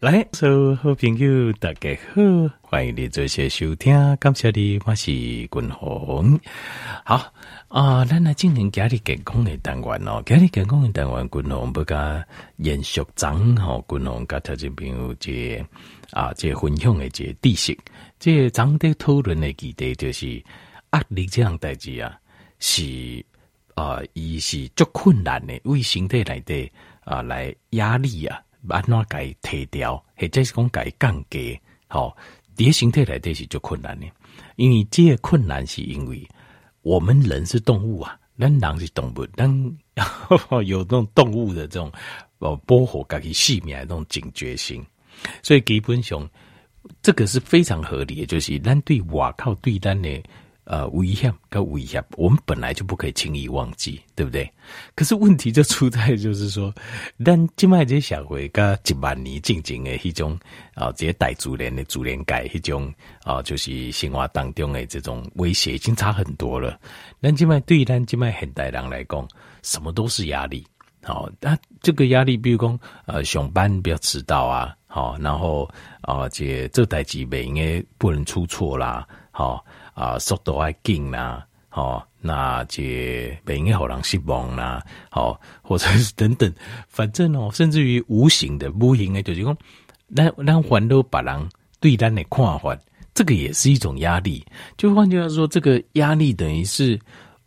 [0.00, 2.22] 来，所有好朋友大家好，
[2.62, 6.40] 欢迎你做些收听，感谢你，我是君鸿。
[7.04, 7.30] 好
[7.68, 12.26] 啊，咱来进行家里健康的单元哦，家里健康的单元，君鸿不加
[12.56, 15.62] 延续长吼，君鸿加条件朋友这
[16.12, 17.78] 啊，这分享的这知识，
[18.18, 20.42] 这长的讨论的议题就是
[20.92, 22.18] 压力这样代志啊，
[22.58, 23.22] 是
[23.74, 26.72] 啊，伊是足困难的，为身体来的
[27.04, 28.40] 啊，来压力啊。
[28.68, 31.58] 安怎改提掉，或者是讲改降低，
[31.88, 32.16] 好，
[32.56, 34.06] 啲身体来底是最困难的，
[34.56, 36.26] 因为这个困难是因为
[36.82, 39.48] 我们人是动物啊，咱人是动物，咱
[40.66, 41.90] 有那种动物的这种
[42.38, 44.84] 哦保护家己性命的那种警觉性，
[45.42, 46.28] 所以基本上
[47.02, 50.22] 这个是非常合理的，就是咱对外靠对咱的。
[50.70, 54.48] 呃，危险跟危险，我们本来就不可以轻易忘记，对不对？
[54.94, 56.72] 可是问题就出在，就是说，
[57.26, 60.38] 咱今麦这社会跟一万年进前的一种
[60.76, 62.94] 啊，这些大自然的自然界一种
[63.24, 66.78] 啊，就是生活当中的这种威胁已经差很多了。
[67.20, 69.26] 咱今麦对于咱今麦现代人来讲，
[69.64, 70.64] 什么都是压力。
[71.02, 75.68] 好，那这个压力，比如讲呃，上班不要迟到啊，好，然后
[76.02, 79.64] 啊，这这代志袂应该不能出错啦，好。
[80.00, 86.50] 啊，速度还紧啦，好，那这不应该让人失望啦，好，或者是等等，
[86.88, 89.54] 反正哦，甚至于无形的、无形的，就是讲，
[90.16, 91.48] 咱咱烦恼别人
[91.80, 92.74] 对咱的看法，
[93.12, 94.42] 这个也是一种压力。
[94.78, 96.98] 就换句话说，这个压力等于是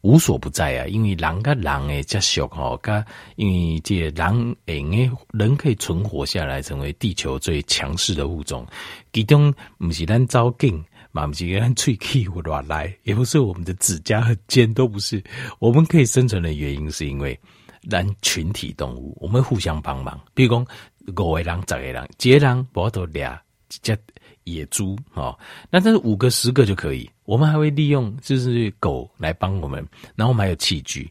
[0.01, 3.03] 无所不在啊，因为人跟人诶接触吼，跟
[3.35, 8.63] 因为这人诶人可以存活下来，成为地球最强势的物种，
[9.11, 10.85] 其中不是咱走紧。
[11.15, 15.23] 马不吉跟脆气或乱来，也不是我们的指甲和尖，都不是。
[15.59, 17.39] 我们可以生存的原因，是因为
[17.87, 20.19] 咱群体动物，我们互相帮忙。
[20.33, 20.67] 比如讲，
[21.05, 23.39] 五个人、十个人，一个人不都俩
[23.69, 23.97] 一只
[24.45, 25.37] 野猪哦，
[25.69, 27.07] 那这是五个、十个就可以。
[27.25, 31.07] 我们还会利用就是狗来帮我们，然后我们还有器具，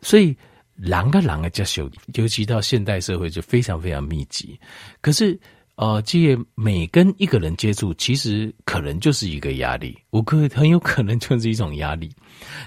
[0.00, 0.32] 所以
[0.76, 4.56] 狼跟狼的接触，尤其到现代社会就非常非常密集。
[5.00, 5.36] 可是。
[5.80, 12.12] 呃，这每跟一个人接触，其实可能就是一个压力，我可很有可能就是一种压力。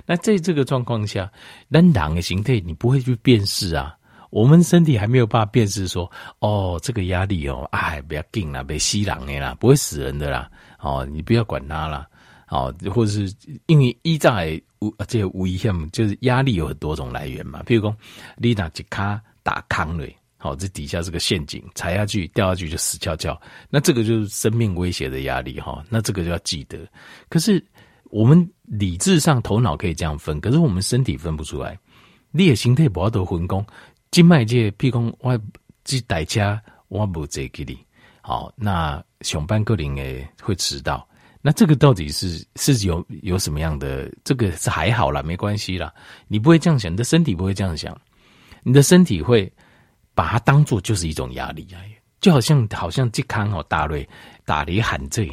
[0.03, 1.31] 那在这个状况下，
[1.69, 3.96] 人的形态你不会去辨识啊。
[4.31, 10.50] 我们身体还没有办法辨识说，哦，这个压力哦，哎，不要紧啦，被吸狼的啦，不会死人的啦。
[10.79, 12.07] 哦，你不要管它啦。
[12.50, 13.31] 哦，或者是
[13.68, 17.62] 因为依在无这个危险，就是压力有很多种来源嘛。
[17.62, 17.96] 比如讲，
[18.38, 20.16] 你拿吉卡打康瑞。
[20.44, 23.42] 好，这底下是个陷阱，踩下去掉下去就死翘翘。
[23.70, 25.81] 那这个就是生命威胁的压力哈。
[25.90, 26.78] 那这个就要记得。
[27.30, 27.66] 可是
[28.09, 31.80] 我们理智上头脑可以这样分，可是我们身体分不出来。
[32.32, 33.66] 你的身体不要得分工，
[34.12, 35.40] 静脉界譬如讲我
[35.86, 36.59] 这代车
[36.90, 37.80] 我不这给你。
[38.20, 41.08] 好，那上班个人诶会迟到。
[41.42, 44.12] 那这个到底是是有有什么样的？
[44.26, 45.94] 这个是还好啦，没关系啦。
[46.28, 47.98] 你不会这样想，你的身体不会这样想，
[48.62, 49.50] 你的身体会。
[50.16, 51.81] 把它当做就是一种压力啊，
[52.22, 54.07] 就好像好像这康哦大瑞
[54.46, 55.28] 打雷喊这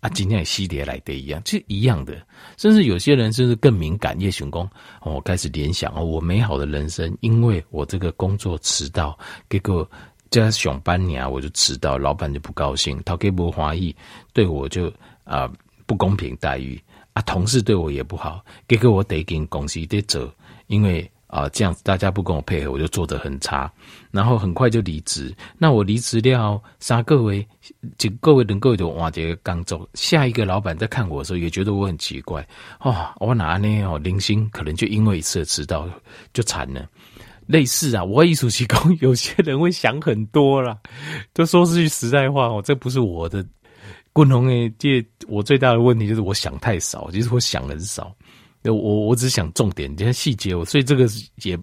[0.00, 2.14] 啊，今天也西碟来的一样，是一样的。
[2.56, 4.68] 甚至有些人甚至更敏感，叶雄公
[5.00, 9.88] 哦开始联想哦，我美好的人生，因为我这个工作迟到，结果
[10.30, 13.96] 加上班年我就迟到，老板就不高兴，他给不欢喜，
[14.32, 14.92] 对我就
[15.24, 15.50] 啊、
[15.86, 16.80] 不公平待遇
[17.14, 20.30] 啊，同事对我也不好，结果我得跟公司得走，
[20.66, 21.10] 因为。
[21.26, 23.70] 啊，这样子大家不跟我配合，我就做得很差，
[24.10, 25.34] 然后很快就离职。
[25.58, 27.46] 那我离职了，杀各位，
[27.98, 32.46] 就各位能够就瓦杰刚走，下一个老板在看我的时候也觉得我很奇怪。
[32.80, 33.82] 哦，我哪呢？
[33.82, 35.88] 哦，零星可能就因为一次迟到
[36.32, 36.86] 就惨了。
[37.46, 40.76] 类似啊，我艺术系工，有些人会想很多啦。
[41.32, 43.44] 都说是句实在话哦，这不是我的
[44.12, 48.12] 共同诶，这我最大的问题就是我想太少，其实我想很少。
[48.74, 51.06] 我我只想重点，这些细节，我所以这个
[51.42, 51.58] 也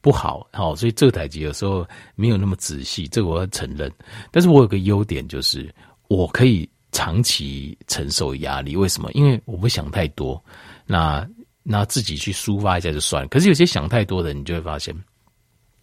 [0.00, 3.92] 不好，好，所以这台机有时候没有那么仔细，这个我要承认。
[4.30, 5.72] 但是我有个优点，就是
[6.08, 8.76] 我可以长期承受压力。
[8.76, 9.10] 为什么？
[9.12, 10.42] 因为我不想太多，
[10.86, 11.28] 那
[11.62, 13.28] 那自己去抒发一下就算了。
[13.28, 14.94] 可是有些想太多的，你就会发现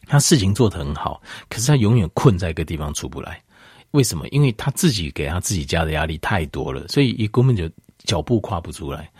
[0.05, 3.41] 他事情做得很好，可是他永远困在一个地方出不来。
[3.91, 4.27] 为什么？
[4.29, 7.69] 因为他自己给他自己加的压力太多了，所以一根本就
[8.05, 9.11] 脚步跨不出来。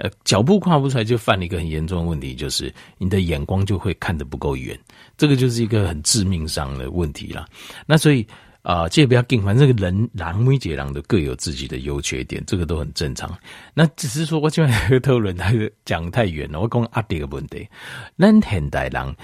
[0.00, 4.78] 呃，脚步跨不出来，就犯了一个很严重的问题，就是你的眼光就会看得不够远，
[5.18, 7.46] 这个就是一个很致命伤的问题了。
[7.84, 8.26] 那所以
[8.62, 13.30] 啊，这、也不要定，反正这个人人每一个人都各有自己的优缺点，这个都很正常。
[13.74, 15.52] 那只是说我今晚有个讨论，他
[15.84, 16.60] 讲太远了。
[16.60, 17.68] 我讲阿迪的问题，
[18.16, 19.16] 那现代人，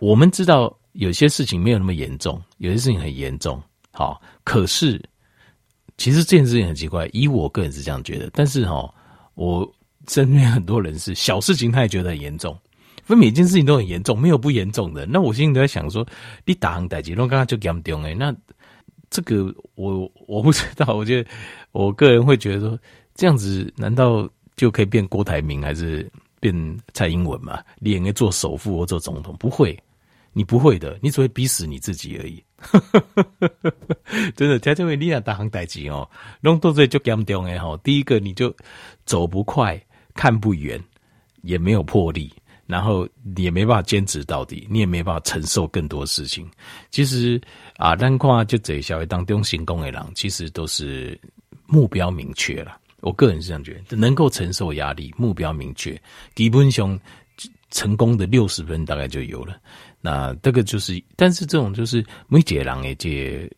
[0.00, 3.62] 我们知道有些事情没有那么严重，有些事情很严重。
[3.92, 5.00] 好，可是
[5.96, 8.92] 其实这件事情很奇怪，以我个人是这样觉得，但是哈，
[9.34, 9.68] 我
[10.08, 12.58] 身边很多人是小事情他也觉得很严重，
[13.04, 15.06] 分每件事情都很严重，没有不严重的。
[15.06, 16.06] 那我心里都在想说，
[16.44, 18.34] 你打行代志，我刚刚就严重诶，那
[19.10, 21.30] 这个我我不知道，我觉得
[21.72, 22.78] 我个人会觉得说，
[23.14, 26.10] 这样子难道就可以变郭台铭还是？
[26.40, 26.54] 变
[26.94, 29.76] 蔡英文嘛，你应该做首富或做总统，不会，
[30.32, 32.40] 你不会的，你只会逼死你自己而已。
[34.36, 36.08] 真的，在这位你俩大行代志哦，
[36.40, 37.76] 弄到这就严重哎吼。
[37.78, 38.54] 第一个，你就
[39.04, 39.84] 走不快，
[40.18, 40.82] 看不远，
[41.42, 42.32] 也没有魄力，
[42.66, 46.50] 然后也没办法坚持到底，你也没办法承受更多事情。
[46.90, 47.40] 其实
[47.76, 51.16] 啊，单看就这一小会当中成功的人，其实都是
[51.66, 52.80] 目标明确了。
[53.00, 55.96] 我个人是这样觉得，能够承受压力，目标明确，
[56.34, 56.98] 基本上
[57.70, 59.56] 成功的六十分大概就有了。
[60.00, 63.48] 那这个就是，但是这种就是每个人的这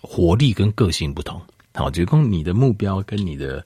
[0.00, 1.42] 活力跟个性不同，
[1.74, 3.64] 好，就讲你的目标跟你的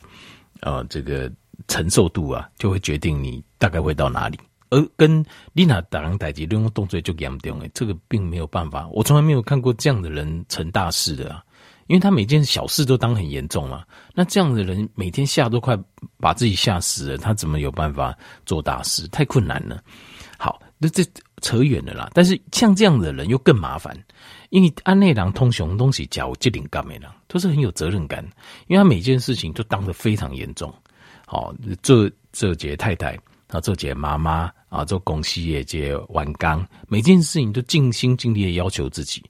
[0.61, 1.31] 呃这个
[1.69, 4.39] 承受度啊，就会决定你大概会到哪里。
[4.71, 11.45] 而跟丽娜打人代志用动作就严重诶，这个并没有办法，我从来没有看过这样的人成大事的啊。
[11.89, 13.85] 因为他每件小事都当很严重嘛，
[14.15, 15.77] 那这样的人每天吓都快
[16.19, 18.17] 把自己吓死了，他怎么有办法
[18.47, 19.07] 做大事？
[19.09, 19.83] 太困难了。
[20.39, 21.05] 好，那这
[21.43, 22.09] 扯远了啦。
[22.15, 23.95] 但是像这样的人又更麻烦，
[24.49, 28.25] 因为安内郎通雄东西讲机灵干没了，都是很有责任感，
[28.69, 30.73] 因为他每件事情都当得非常严重。
[31.33, 33.19] 好，这这节太太
[33.49, 39.23] 啊，这节妈妈啊，这公司也接完刚，每件事情都尽心尽力的要求自己，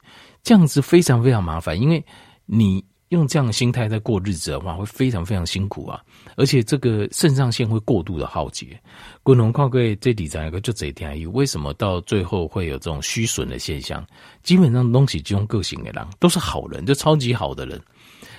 [0.43, 2.05] 这样子非常非常麻烦，因为。
[2.45, 6.03] 你用这样的心态在过日子的话，会非常非常辛苦啊！
[6.37, 8.79] 而且这个肾上腺会过度的耗竭。
[9.23, 14.05] 共同靠位这里讲一个就这一点，为什么到最后会有这种虚损的现象？
[14.43, 17.81] 基本上东西这种个性的人都是好人，就超级好的人。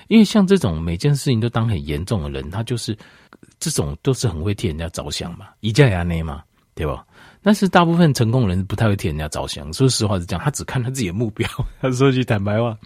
[0.08, 2.96] 因为像这种每件事情都当很严重的人，他就是
[3.58, 6.42] 这种都是很会替人家着想嘛，一家人内嘛，
[6.74, 7.04] 对吧？
[7.42, 11.48] 但是大部分成功人不太会替人家着想，说实话是这样，他只看他自己的目标。
[11.80, 12.76] 他说句坦白话，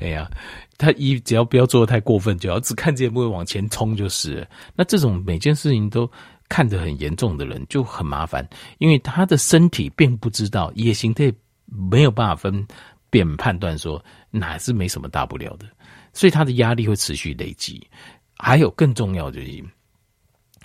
[0.00, 0.30] 哎呀，
[0.78, 4.46] 他一只要不要做得太过分，就要只看自己目标往前冲就是。
[4.76, 6.08] 那这种每件事情都
[6.48, 8.48] 看得很严重的人就很麻烦，
[8.78, 11.32] 因为他的身体并不知道，也形态
[11.66, 12.64] 没有办法分
[13.10, 14.00] 辨判断说
[14.30, 15.66] 哪是没什么大不了的，
[16.12, 17.84] 所以他的压力会持续累积。
[18.38, 19.64] 还有更重要的就是，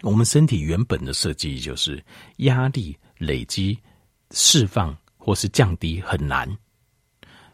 [0.01, 2.03] 我们身体原本的设计就是
[2.37, 2.97] 压力。
[3.21, 3.77] 累积、
[4.31, 6.49] 释放或是降低很难，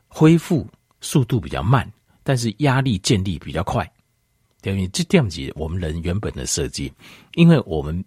[0.07, 0.65] 恢复
[1.01, 1.91] 速度比较慢，
[2.23, 3.85] 但是压力建立比较快。
[4.61, 6.89] 等于这点子，我们人原本的设计，
[7.33, 8.01] 因为我们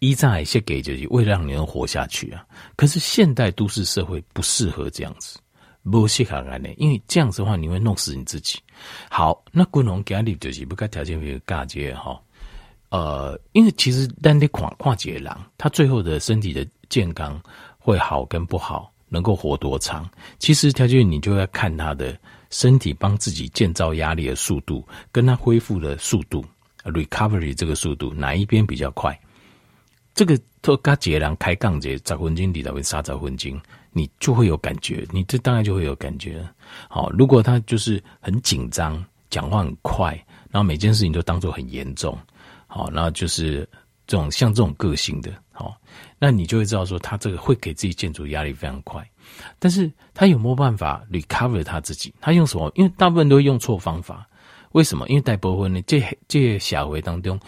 [0.00, 2.44] 依仗一些给就是为了让你能活下去啊。
[2.74, 5.38] 可是现代都市社会不适合这样子，
[5.84, 8.58] 不适合安内，因为这样子的话你会弄死你自己。
[9.08, 12.20] 好，那滚龙给你就是不该条件比较尬接哈。
[12.90, 16.66] 呃，因为其实单得跨跨界狼，他最后的身体的。
[16.90, 17.40] 健康
[17.78, 20.08] 会好跟不好，能够活多长？
[20.38, 22.16] 其实条件你就要看他的
[22.50, 26.44] 身体帮自己建造压力的速度，跟他恢复的速度
[26.84, 29.18] ，recovery 这个速度哪一边比较快？
[30.14, 33.60] 这个都跟杰郎开杠节找魂经，底到会杀找魂经，
[33.90, 36.46] 你就会有感觉，你这当然就会有感觉。
[36.88, 40.12] 好，如果他就是很紧张，讲话很快，
[40.50, 42.16] 然后每件事情都当做很严重，
[42.74, 43.60] 好，那就是
[44.04, 45.80] 这种像这种个性的，好。
[46.18, 49.08] 那你就会知道说，他这个会给自己建筑压力非常快，
[49.60, 52.12] 但是他有没有办法 recover 他自己？
[52.20, 52.68] 他用什么？
[52.74, 54.28] 因为大部分都会用错方法。
[54.72, 55.06] 为什么？
[55.08, 57.38] 因为大部分呢，这这小回当中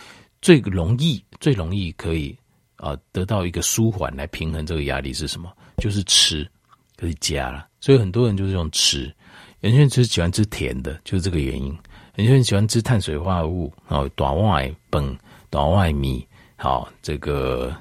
[0.40, 2.30] 最容易、最容易可以
[2.76, 5.52] 啊、呃、得到一个舒缓来平衡这个压力是什么？
[5.78, 6.48] 就是吃，
[6.96, 7.66] 可以加了。
[7.80, 9.12] 所以很多人就是用吃，
[9.58, 11.76] 有些人只是喜欢吃甜的，就是这个原因。
[12.16, 15.16] 有些人喜欢吃碳水化合物，哦，短外本、
[15.48, 17.74] 短外米，好这个。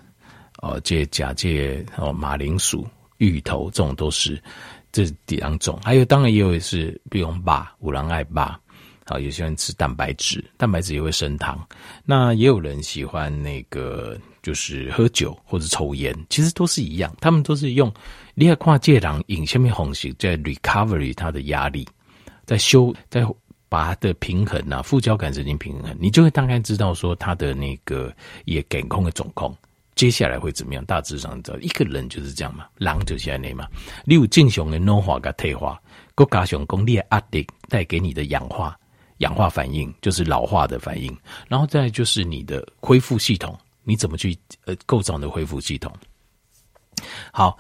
[0.60, 2.88] 哦，这假借哦，马铃薯、
[3.18, 4.42] 芋头这种都是
[4.92, 8.60] 这两种，还有当然也有是，比如爸五郎爱爸，
[9.06, 11.63] 好，也喜欢吃蛋白质，蛋白质也会升糖。
[12.04, 17.94] 那也有人喜欢那个就是喝酒或者抽烟，其实都是一样，他们都是用
[18.34, 21.88] 你要跨界狼引下面红型在 recovery 它的压力，
[22.46, 23.24] 在修在
[23.75, 28.10] 把它的平衡啊，副交感神经平衡，你就会大概知道说它的那个
[28.46, 29.53] 也感控的总控。
[29.96, 30.86] 接下来会怎么样？
[30.86, 33.67] 大致上知道，一个人就是这样嘛，狼就是安内嘛。
[34.05, 35.77] 你有正常的老化跟退化，
[36.15, 38.79] 国家上功力的压力带给你的氧化
[39.17, 41.13] 氧化反应，就是老化的反应。
[41.50, 45.91] 然后再就是你的恢复系统，你怎么去呃构造你的恢复系统？
[47.34, 47.58] 好，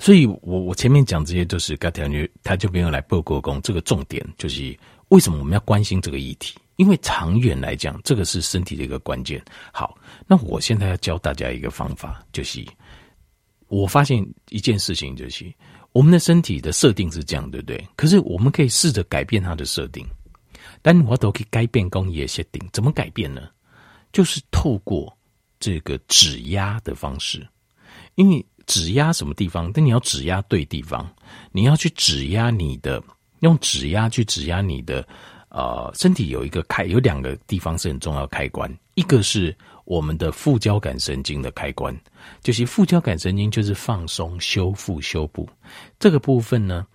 [0.00, 2.10] 所以我我前面讲这些都是刚才
[2.42, 4.76] 他就没有来报过功，这个重点就是
[5.08, 6.58] 为什么我们要关心这个议题？
[6.76, 9.42] 因为长远来讲，这个是身体的一个关键。
[9.72, 9.96] 好，
[10.26, 12.62] 那我现在要教大家一个方法，就是
[13.68, 15.50] 我发现一件事情，就是
[15.92, 17.88] 我们的身体的设定是这样，对不对？
[17.96, 20.06] 可是我们可以试着改变它的设定，
[20.82, 23.48] 但我都可以改变工业设定，怎么改变呢？
[24.12, 25.16] 就是透过
[25.58, 27.46] 这个指压的方式，
[28.16, 29.72] 因为指压什么地方？
[29.72, 31.10] 但你要指压对地方，
[31.52, 33.02] 你要去指压你的，
[33.40, 35.06] 用指压去指压你的。
[35.48, 41.98] 呃，身体有一个开，有两个地方是很重要开关，一个是我们的副交感神经的开关，
[42.42, 45.48] 就是副交感神经就是放松、修复、修补
[45.98, 46.86] 这个部分呢。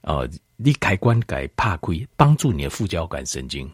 [0.00, 3.70] 呃，你开关改怕亏，帮助你的副交感神经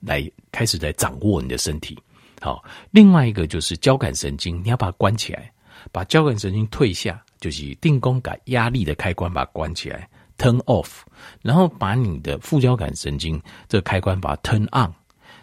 [0.00, 1.96] 来开始在掌握你的身体。
[2.40, 5.52] 好，另外一个就是交感神经，你要把它关起来，
[5.92, 10.08] 把交感神经退下，就是定功改压力的开关，把它关起来。
[10.38, 11.00] Turn off，
[11.40, 14.92] 然后把你的副交感神经这个开关把它 turn on。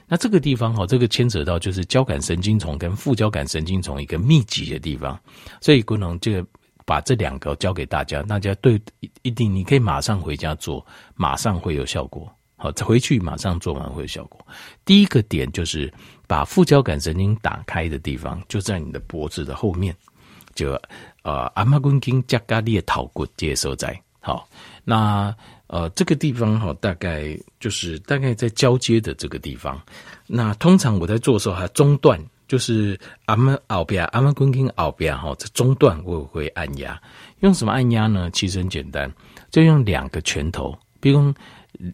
[0.07, 5.19] 那这个地方哈，这个牵扯到就是交感神经丛跟副交感神经丛一个密集的地方，
[5.61, 6.47] 所以功能这个
[6.85, 8.79] 把这两个教给大家，大家对
[9.23, 10.85] 一定你可以马上回家做，
[11.15, 12.31] 马上会有效果。
[12.55, 14.45] 好，回去马上做完会有效果。
[14.85, 15.91] 第一个点就是
[16.27, 19.95] 把副交感神经打开的地方，就在你的脖子的后面，
[20.53, 20.79] 就
[21.23, 24.47] 呃阿妈滚经加咖列头骨接收在好。
[24.83, 25.35] 那
[25.67, 29.81] 呃，这个地方哈，大概就是大概在交接的这个地方。
[30.27, 37.01] 那通常我在做的时候，还中段就是阿们后边阿们滚经后边哈，这中段我会按压。
[37.39, 38.29] 用什么按压呢？
[38.31, 39.11] 其实很简单，
[39.49, 41.33] 就用两个拳头，比如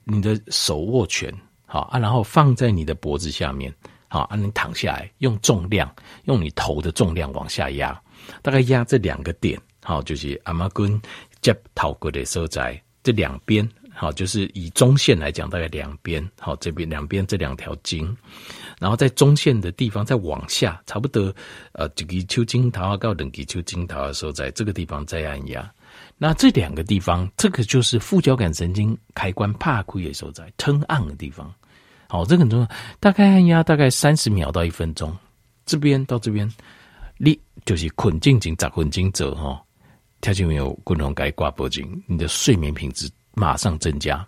[0.03, 1.33] 你的手握拳，
[1.65, 3.73] 好啊，然后放在你的脖子下面，
[4.09, 5.89] 好啊，你躺下来，用重量，
[6.25, 7.99] 用你头的重量往下压，
[8.41, 11.01] 大概压这两个点，好，就是阿们滚。
[11.41, 18.15] 接头骨的所在，这两边好，就是以中线来讲，大概两边好，这边两边这两条筋，
[18.79, 21.33] 然后在中线的地方再往下，差不多
[21.73, 25.69] 呃，这个丘筋桃到两个丘筋桃的时候，在这个地方再按压。
[26.17, 31.53] 那这两个地方，这个就是副交感神经开关怕亏的所在，turn on 的地方。
[32.07, 32.69] 好，这个很重要，
[32.99, 35.15] 大概按压大概三十秒到一分钟，
[35.65, 36.49] 这边到这边，
[37.17, 39.61] 你就是捆进进砸困进走哈。
[40.21, 44.25] 条件没有共同该挂脖颈，你的睡眠品质马上增加。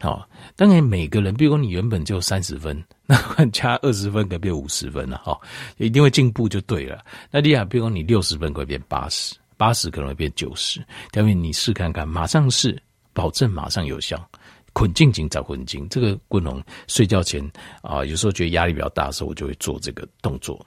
[0.00, 5.40] 好，当然每个人，比如说你原本就三十分， 那加二十分可变五十分了，哈，
[5.76, 7.04] 一定会进步就对了。
[7.30, 10.84] 那厉害，比如说你六十分可以变八十，八十可能会变九十。
[11.12, 12.76] 条件你试看看，马上试，
[13.12, 14.28] 保证马上有效。
[14.72, 17.48] 捆静静找捆静，这个滚龙睡觉前
[17.82, 20.60] 啊、有时候觉得压力比较大的时候，我就会做这个动作。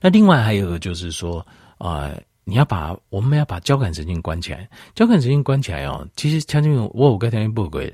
[0.00, 1.44] 那另外还有一个就是说
[1.78, 2.12] 啊。
[2.44, 6.06] 你要把我们要把交感神经关起来，交感神经关起来哦。
[6.14, 7.92] 其实像这种我有跟条件不轨，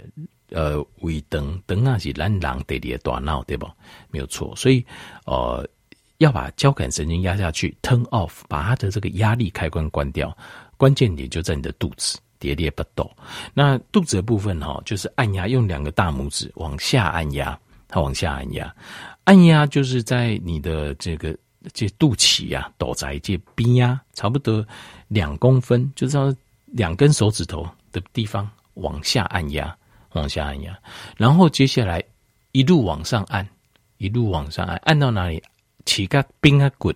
[0.50, 3.64] 呃，胃灯灯那是咱人得的大脑对不？
[4.10, 4.84] 没有错，所以
[5.24, 5.64] 呃
[6.18, 10.36] 要把交感神经压下去，turn off，把它的这个压力开关关掉。
[10.76, 13.08] 关键点就在你的肚子，喋喋不抖。
[13.54, 18.74] 那肚子的部分哈、哦，就是按压，用两个大拇指往下按压，它往下按压，
[19.24, 21.36] 按压就是在你的这个。
[21.74, 24.66] 这肚脐呀，肚在这边呀，差不多
[25.08, 29.76] 两公分，就是说两根手指头的地方往下按压，
[30.12, 30.78] 往下按压，
[31.16, 32.02] 然后接下来
[32.52, 33.46] 一路往上按，
[33.98, 35.42] 一路往上按，按到哪里？
[35.84, 36.94] 起个冰啊滚，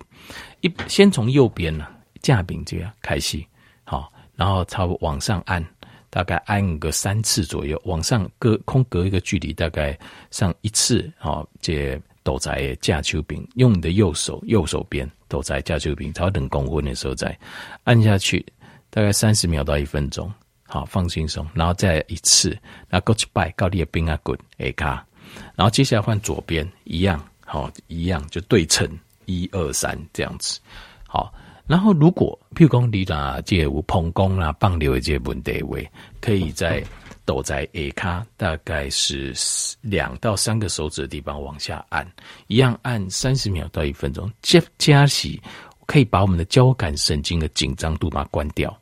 [0.60, 1.86] 一先从右边呢，
[2.22, 3.44] 架柄这样开始，
[3.84, 5.62] 好，然后差不多往上按，
[6.10, 9.98] 大概按个三次左右，往上隔空隔一个距离，大概
[10.30, 12.00] 上一次，好，这。
[12.24, 17.38] 都在架丘柄，用你的右手右手边都在架丘柄，超等公分的时候再
[17.84, 18.44] 按下去，
[18.90, 20.32] 大概三十秒到一分钟，
[20.66, 25.06] 好放轻松，然后再一次，那过去拜高丽的冰啊滚哎卡，
[25.54, 28.88] 然后接下来换左边一样，好一样就对称
[29.26, 30.58] 一二三这样子，
[31.06, 31.32] 好，
[31.66, 35.86] 然后如果譬如讲你啦这有膀胱啦放流的这问题位，
[36.20, 36.82] 可以在。
[37.24, 39.34] 抖在 A 卡，大概是
[39.80, 42.06] 两到三个手指的地方往下按，
[42.46, 44.30] 一样按三十秒到一分钟。
[44.42, 45.40] 加加息
[45.86, 48.76] 可以把我们的交感神经的紧张度把它关掉。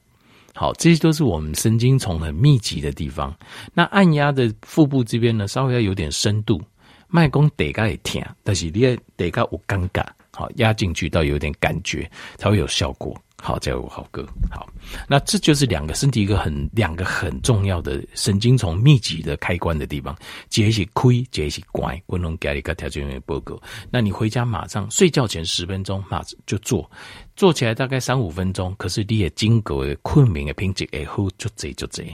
[0.55, 3.35] 好，这些都是我们神经丛很密集的地方。
[3.73, 6.61] 那按压的腹部这边呢，稍微要有点深度，
[7.09, 10.05] 麦功得该也甜，但是你也得该有尴尬。
[10.31, 13.17] 好，压进去到有点感觉才会有效果。
[13.45, 14.25] 好，再有好歌。
[14.53, 14.69] 好，
[15.09, 20.17] 那这就是两个身体一个很两个很重要的神经丛密集的开关的地方，
[20.49, 23.61] 接一些亏，接一些乖，滚龙给一个条件报告。
[23.91, 26.89] 那你回家马上睡觉前十分钟，马上就做，
[27.35, 32.05] 做起来大概三五分钟，可是你也经过困眠的品质会好，就这就这。